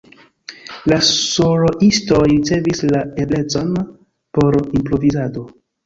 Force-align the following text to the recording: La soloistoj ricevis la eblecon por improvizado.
La 0.91 0.97
soloistoj 1.09 2.23
ricevis 2.33 2.83
la 2.95 3.05
eblecon 3.27 3.73
por 4.37 4.63
improvizado. 4.83 5.51